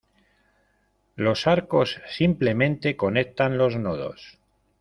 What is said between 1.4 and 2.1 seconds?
arcos